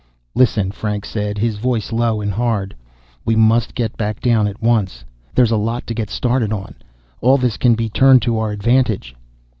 "Listen," 0.33 0.71
Franks 0.71 1.09
said, 1.11 1.37
his 1.37 1.59
voice 1.59 1.91
low 1.91 2.21
and 2.21 2.31
hard. 2.31 2.73
"We 3.23 3.35
must 3.35 3.75
get 3.75 3.95
back 3.97 4.19
down 4.19 4.47
at 4.47 4.59
once. 4.59 5.03
There's 5.35 5.51
a 5.51 5.57
lot 5.57 5.85
to 5.85 5.93
get 5.93 6.09
started 6.09 6.51
on. 6.51 6.73
All 7.21 7.37
this 7.37 7.55
can 7.55 7.75
be 7.75 7.87
turned 7.87 8.23
to 8.23 8.39
our 8.39 8.49
advantage." 8.49 9.13